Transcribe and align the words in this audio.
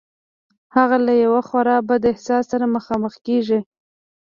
هغه 0.75 0.97
له 1.05 1.13
یوه 1.23 1.41
خورا 1.47 1.77
بد 1.89 2.03
احساس 2.11 2.43
سره 2.51 2.65
مخ 2.73 3.13
کېږي 3.25 3.59